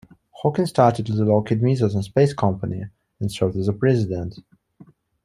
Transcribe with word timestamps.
Hawkins 0.31 0.71
started 0.71 1.05
the 1.05 1.23
Lockheed 1.25 1.61
Missiles 1.61 1.93
and 1.93 2.03
Space 2.03 2.33
Company 2.33 2.85
and 3.19 3.31
served 3.31 3.55
as 3.55 3.69
President. 3.79 4.39